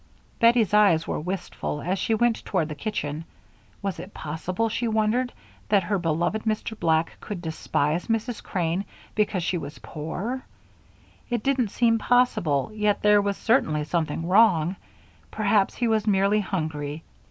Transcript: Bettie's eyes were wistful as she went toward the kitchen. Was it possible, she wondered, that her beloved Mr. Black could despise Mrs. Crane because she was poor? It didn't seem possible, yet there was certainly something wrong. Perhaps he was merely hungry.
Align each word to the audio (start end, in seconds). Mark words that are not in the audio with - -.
Bettie's 0.39 0.73
eyes 0.73 1.07
were 1.07 1.19
wistful 1.19 1.79
as 1.83 1.99
she 1.99 2.15
went 2.15 2.43
toward 2.43 2.69
the 2.69 2.73
kitchen. 2.73 3.23
Was 3.83 3.99
it 3.99 4.15
possible, 4.15 4.67
she 4.67 4.87
wondered, 4.87 5.31
that 5.69 5.83
her 5.83 5.99
beloved 5.99 6.41
Mr. 6.41 6.73
Black 6.79 7.19
could 7.21 7.39
despise 7.39 8.07
Mrs. 8.07 8.41
Crane 8.41 8.85
because 9.13 9.43
she 9.43 9.59
was 9.59 9.77
poor? 9.77 10.43
It 11.29 11.43
didn't 11.43 11.67
seem 11.69 11.99
possible, 11.99 12.71
yet 12.73 13.03
there 13.03 13.21
was 13.21 13.37
certainly 13.37 13.83
something 13.83 14.27
wrong. 14.27 14.75
Perhaps 15.29 15.75
he 15.75 15.87
was 15.87 16.07
merely 16.07 16.39
hungry. 16.39 17.03